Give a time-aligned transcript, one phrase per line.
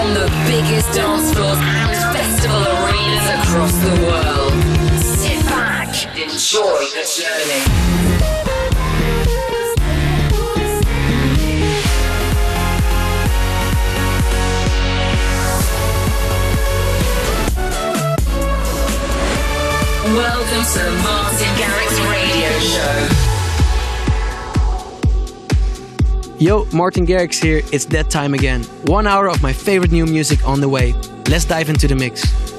[0.00, 4.52] from the biggest dance floors and festival arenas across the world.
[5.02, 7.62] Sit back, enjoy the journey.
[20.16, 23.19] Welcome to Martin Garrix Radio Show.
[26.40, 27.60] Yo, Martin Garrix here.
[27.70, 28.62] It's that time again.
[28.86, 30.94] One hour of my favorite new music on the way.
[31.28, 32.49] Let's dive into the mix.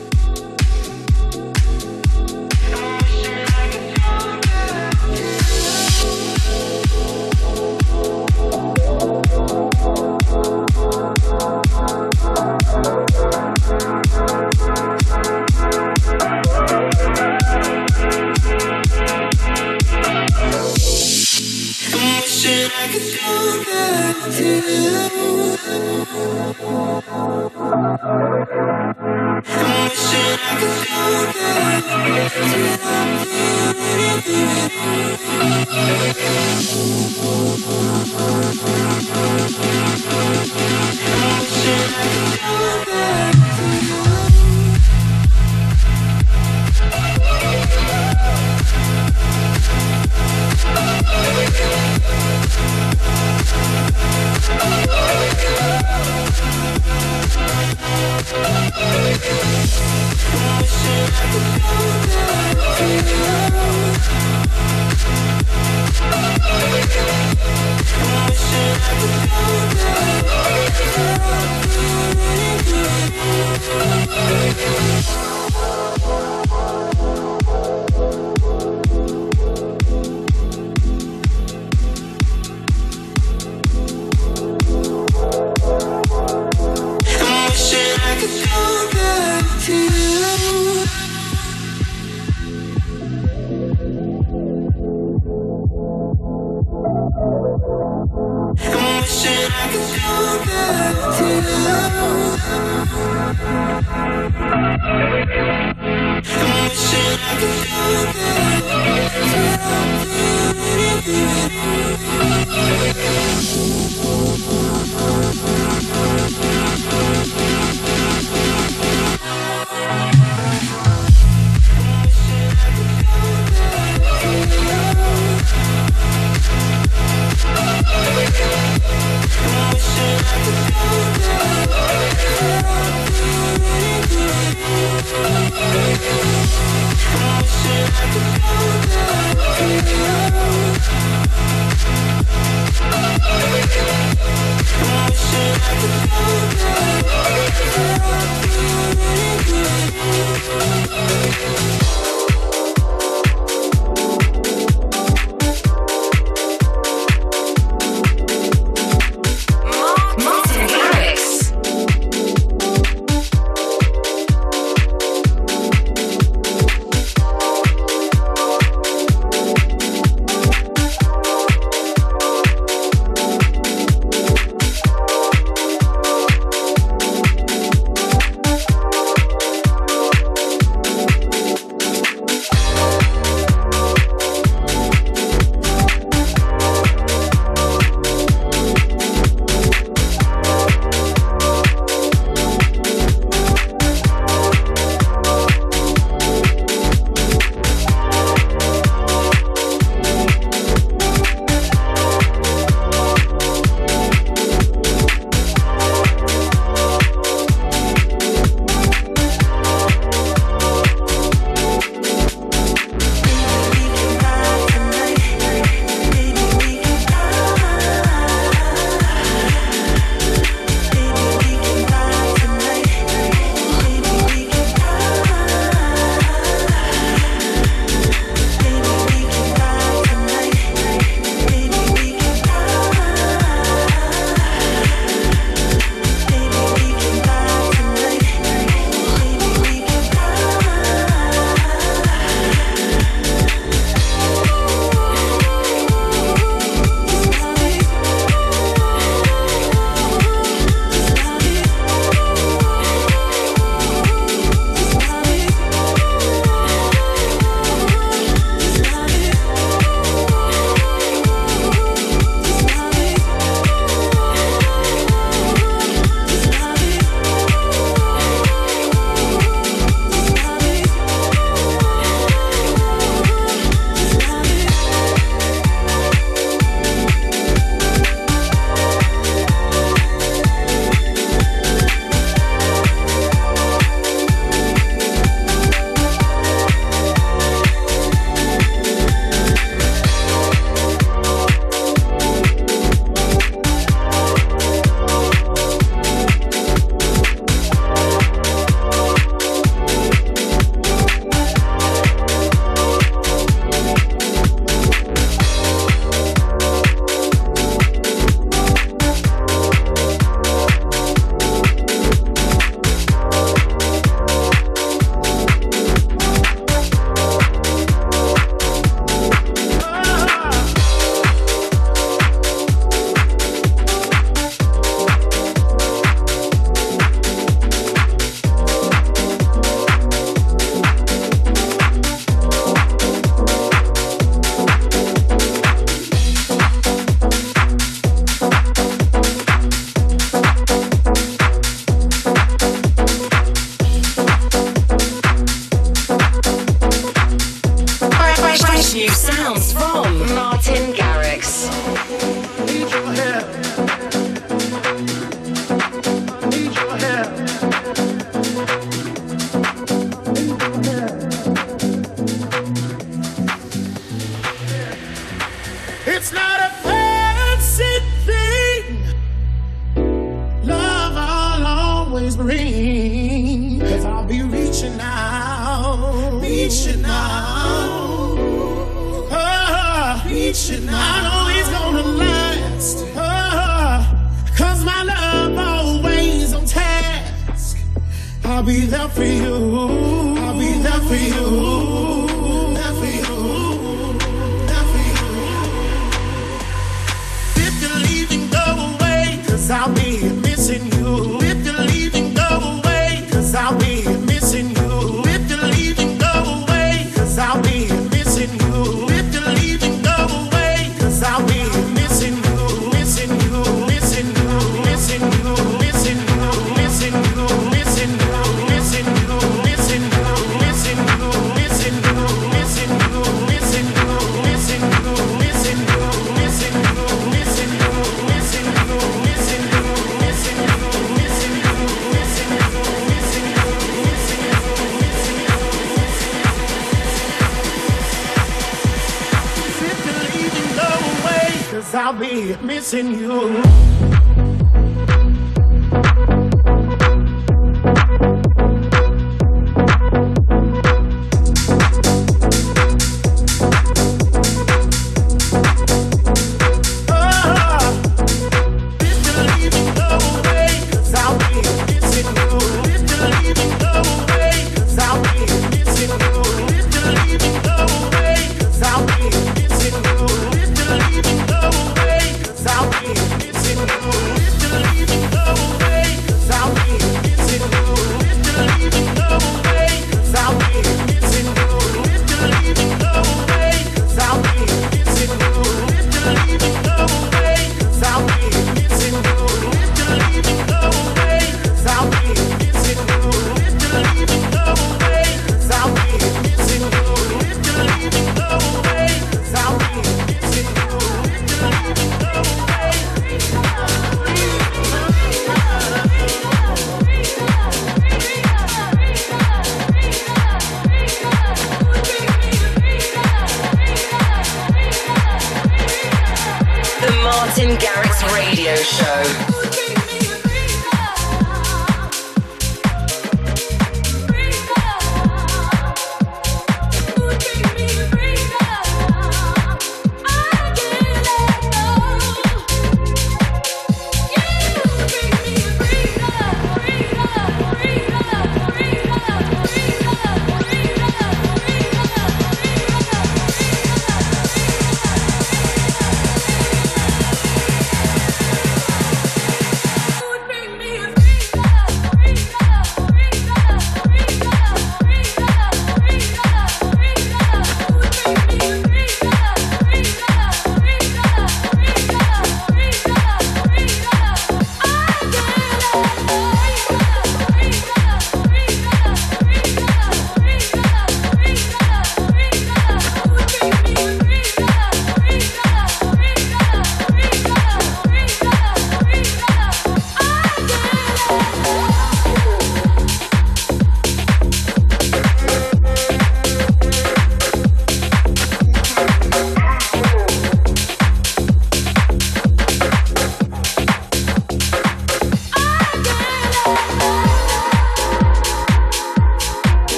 [442.93, 443.70] in you.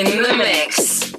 [0.00, 1.10] In the mix.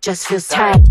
[0.00, 0.87] just feels tight.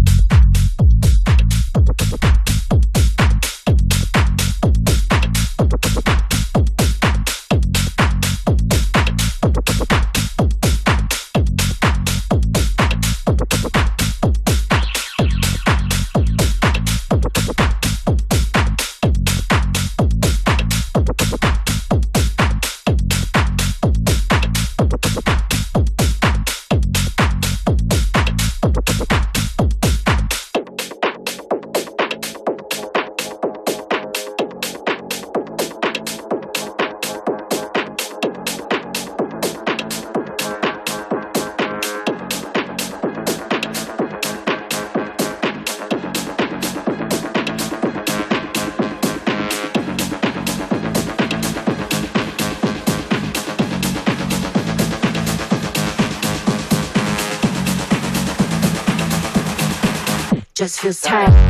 [60.80, 61.47] Feels tight.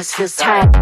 [0.00, 0.79] Just feels tight.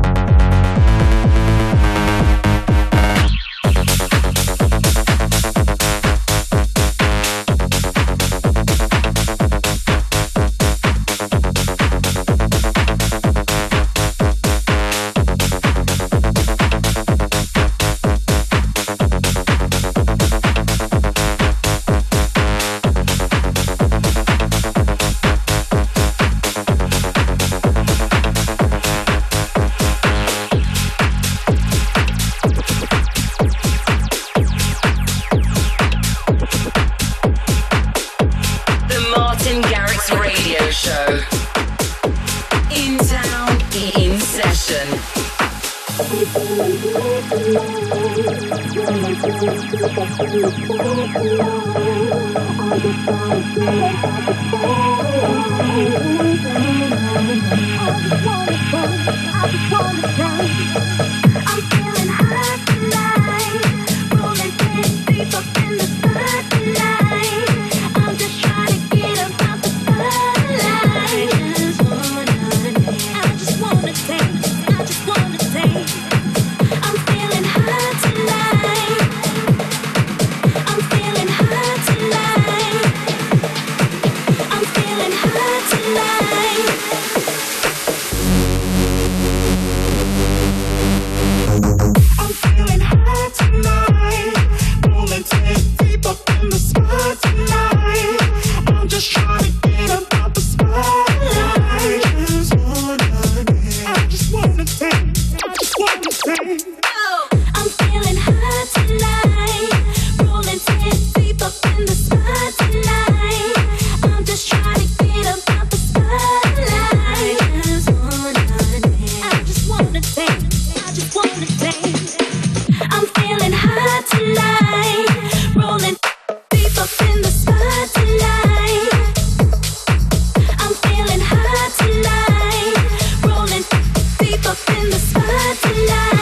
[134.67, 136.18] in the spotlight.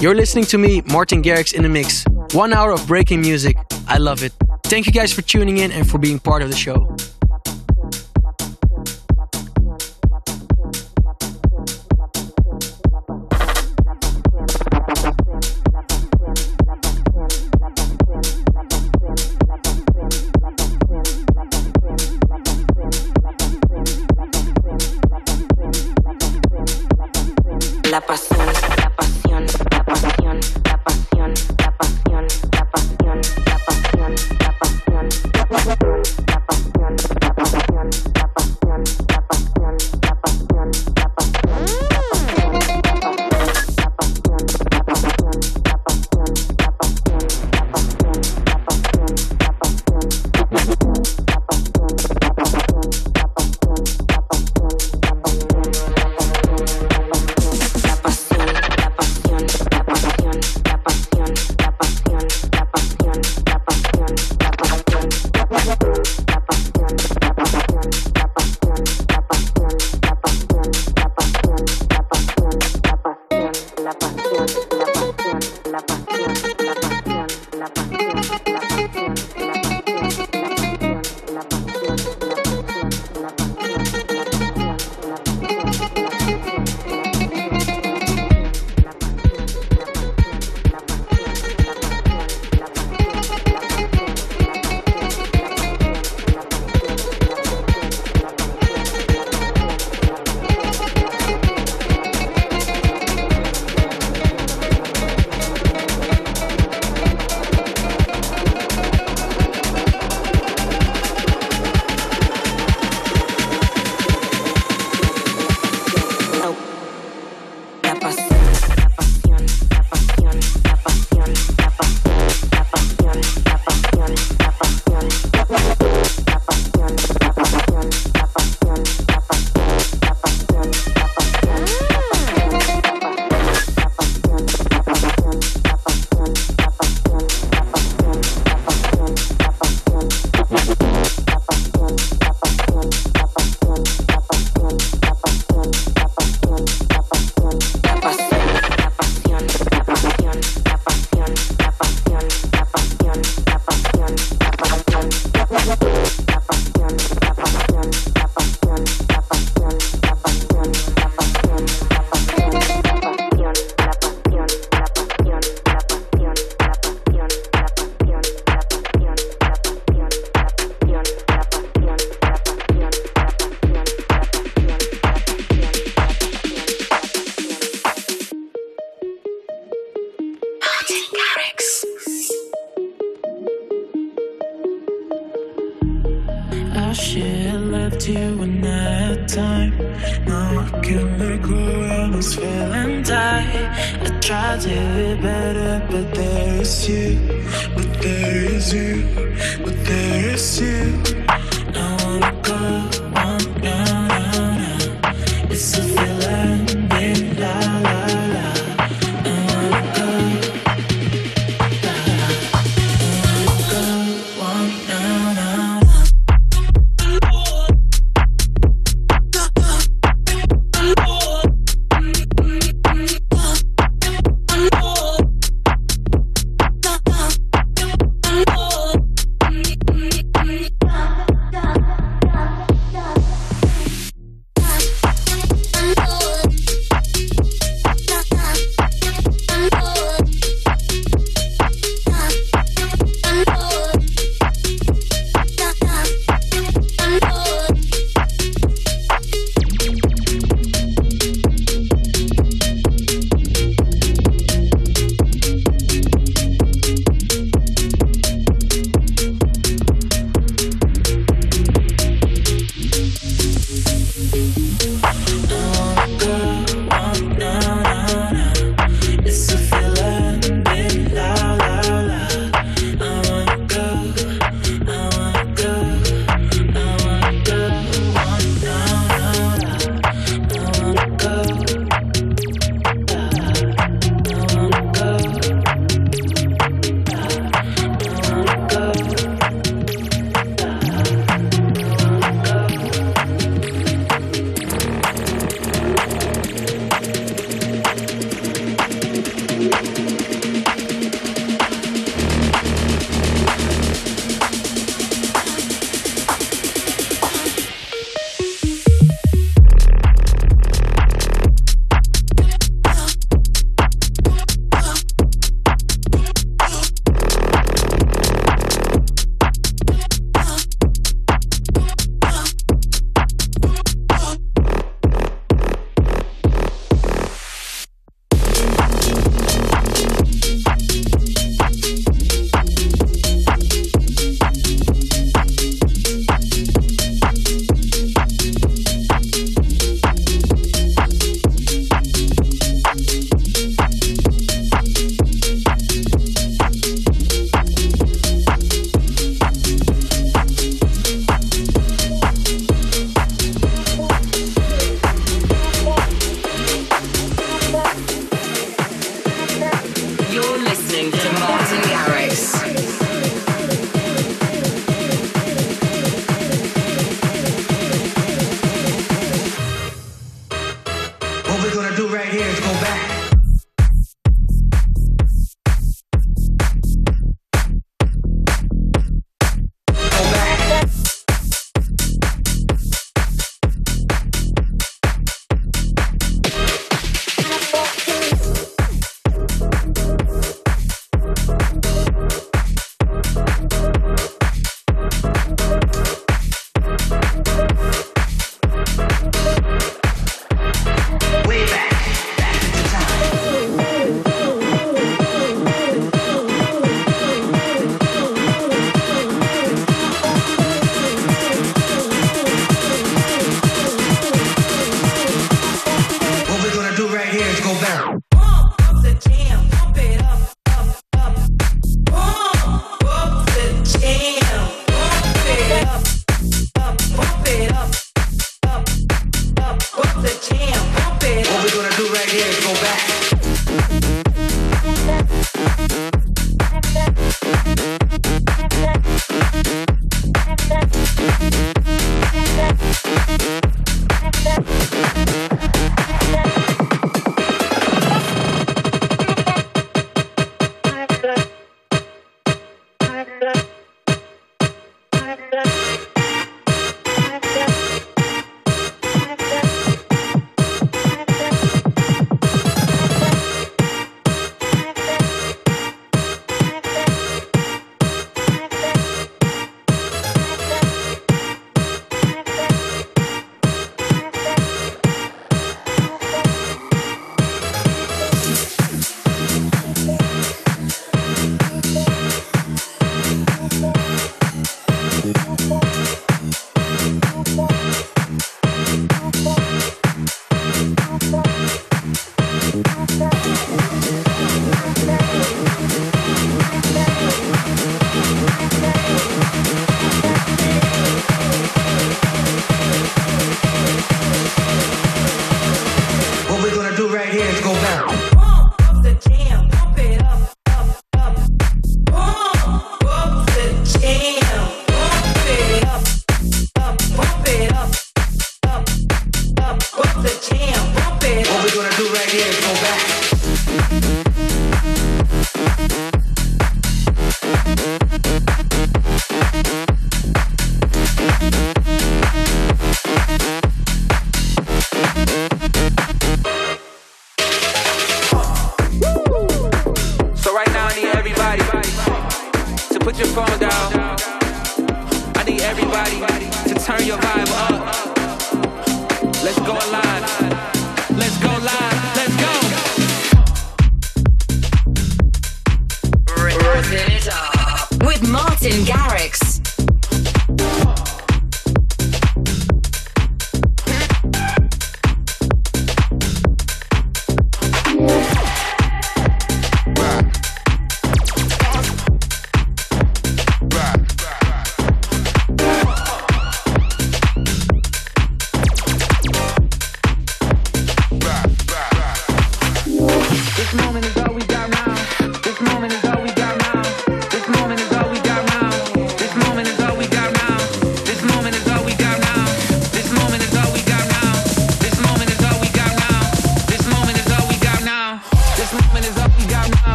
[0.00, 2.04] You're listening to me, Martin Garrix, in the mix.
[2.32, 3.56] One hour of breaking music.
[3.88, 4.32] I love it.
[4.66, 6.96] Thank you guys for tuning in and for being part of the show.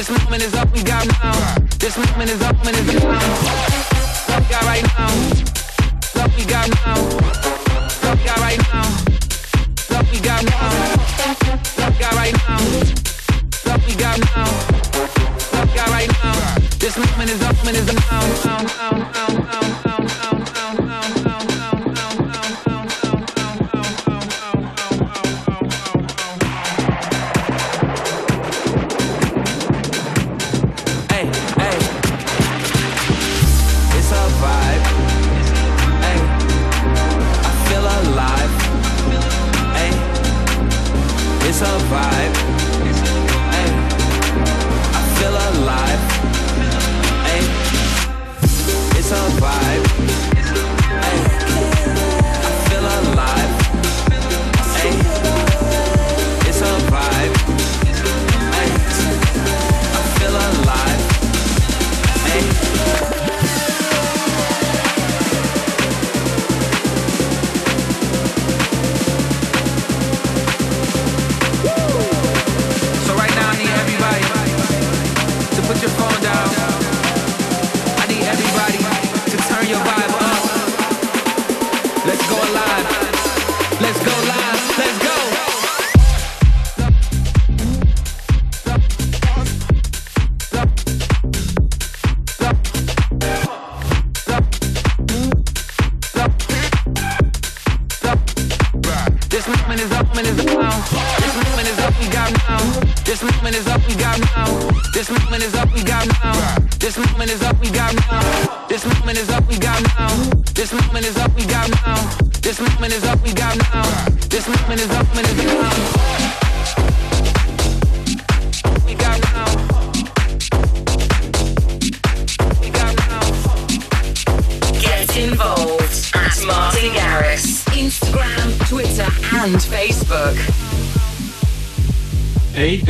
[0.00, 1.54] This moment is up, we got now.
[1.78, 3.09] This moment is up, moment is up.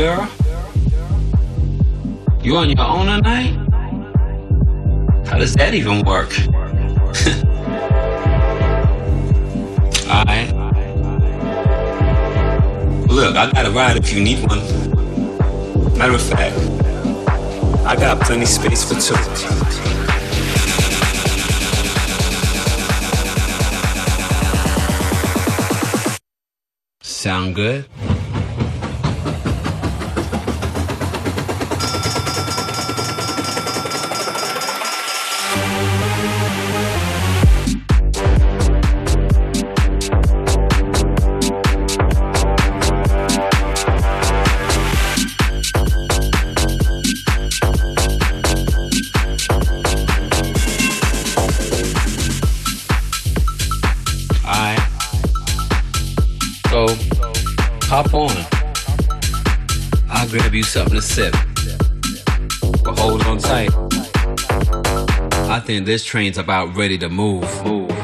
[0.00, 0.26] girl?
[2.42, 3.52] You on your own tonight?
[5.26, 6.30] How does that even work?
[10.08, 10.48] Alright.
[13.10, 14.60] Look, I got a ride if you need one.
[15.98, 16.56] Matter of fact,
[17.84, 19.16] I got plenty space for two.
[27.02, 27.84] Sound good?
[65.50, 67.42] I think this train's about ready to move.
[67.66, 67.99] Move.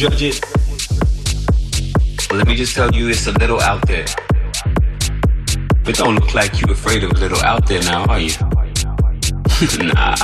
[0.00, 0.40] Judge it,
[2.32, 4.06] let me just tell you it's a little out there.
[5.84, 8.32] But don't look like you're afraid of a little out there now, are you?
[9.92, 10.16] nah.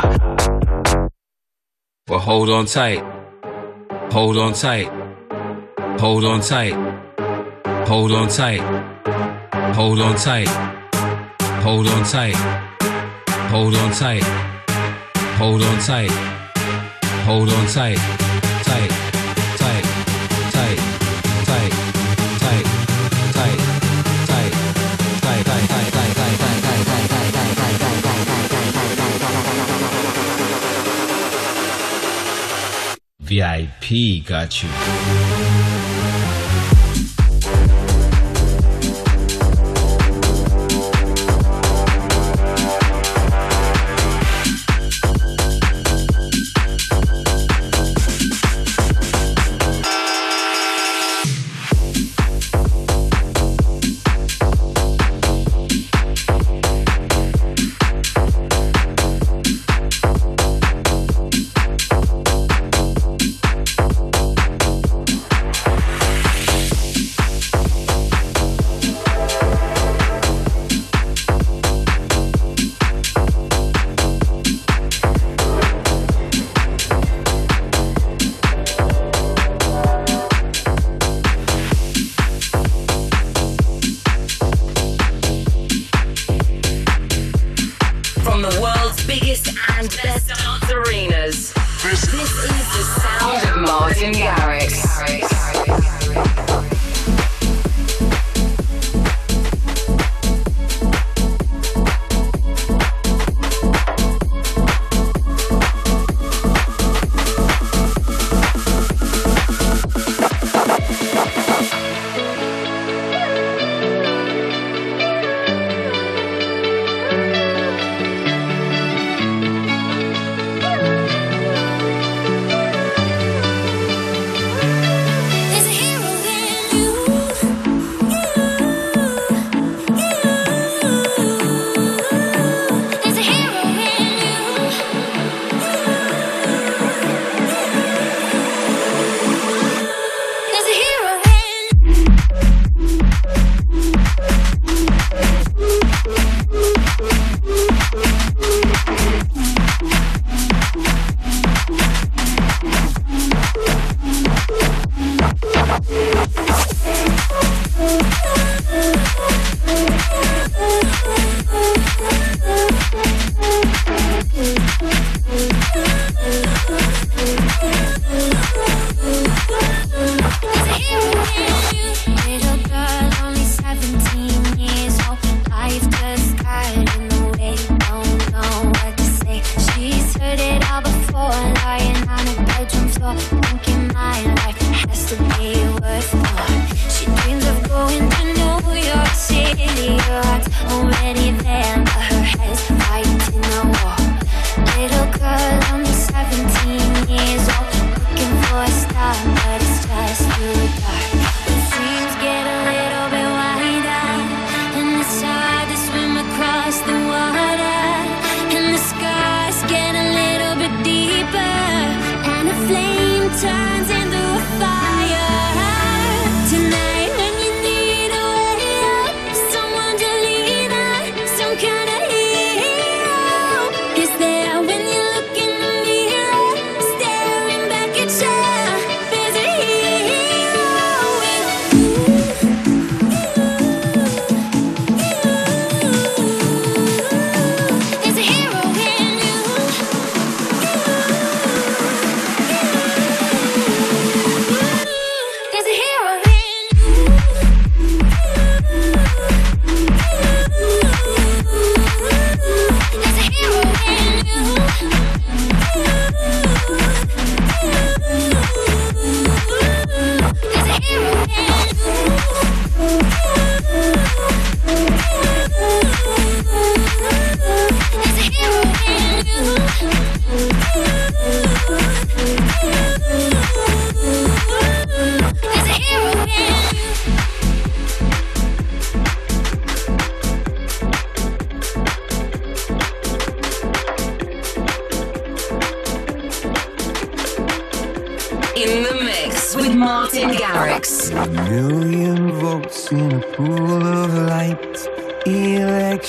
[2.08, 3.04] Well, hold on tight.
[4.12, 4.88] Hold on tight.
[6.00, 6.72] Hold on tight.
[7.86, 8.62] Hold on tight.
[9.74, 10.48] Hold on tight.
[11.62, 12.34] Hold on tight.
[13.50, 14.24] Hold on tight.
[15.36, 16.10] Hold on tight.
[17.26, 17.98] Hold on tight.
[17.98, 18.15] Tight.
[33.56, 36.25] VIP got you.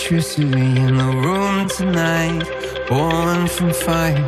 [0.09, 2.45] Electricity in the room tonight.
[2.87, 4.25] Born from fire.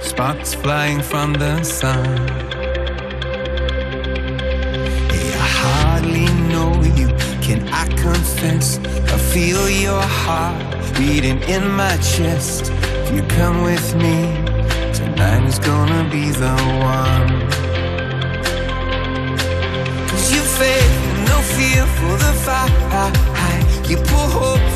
[0.00, 2.28] Sparks flying from the sun.
[5.10, 7.08] Hey, I hardly know you.
[7.42, 8.78] Can I confess?
[8.78, 10.62] I feel your heart
[10.96, 12.70] beating in my chest.
[12.70, 14.30] If you come with me,
[14.94, 16.54] tonight is gonna be the
[16.94, 17.28] one.
[20.08, 22.86] Cause you and no fear for the fight.
[23.88, 24.75] You pull hope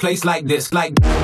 [0.00, 1.19] Place like this, like.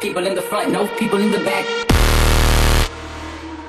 [0.00, 1.64] People in the front, no people in the back.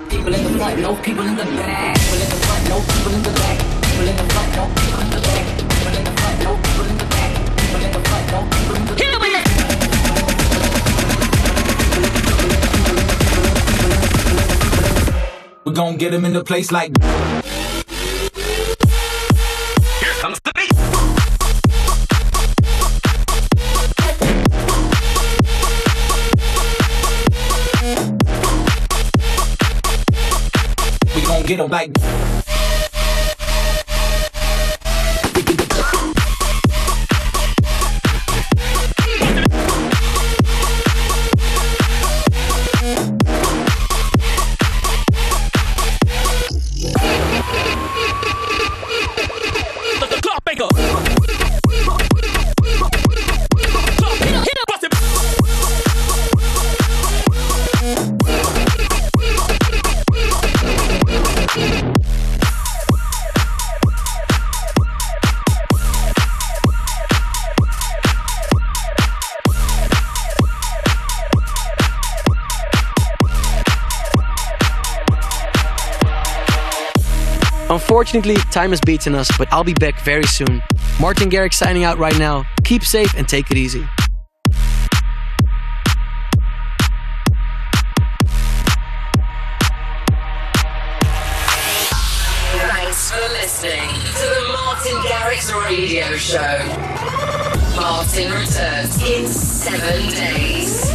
[0.10, 1.98] People in the front, no people in the back.
[1.98, 3.58] People in the front, no people in the back.
[3.82, 5.48] People in the front, no people in the back.
[5.66, 7.34] People in the front, no people in the back.
[7.58, 9.10] People in the front, no people in the back.
[15.66, 16.92] We gon' get him in a place like.
[78.00, 80.64] Unfortunately, time has beaten us, but I'll be back very soon.
[81.02, 82.46] Martin Garrix signing out right now.
[82.64, 83.86] Keep safe and take it easy.
[92.54, 96.40] Thanks for listening to the Martin Garrix Radio Show.
[97.76, 100.90] Martin returns in seven days.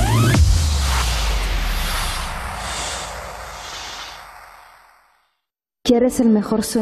[5.86, 6.72] ¿Quieres el mejor sonido?